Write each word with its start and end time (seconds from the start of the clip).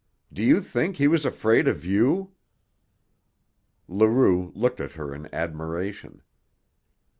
"Do 0.33 0.41
you 0.43 0.61
think 0.61 0.95
he 0.95 1.07
was 1.07 1.27
afraid 1.27 1.67
of 1.67 1.85
you?" 1.85 2.31
Leroux 3.87 4.51
looked 4.55 4.81
at 4.81 4.93
her 4.93 5.13
in 5.13 5.31
admiration. 5.31 6.23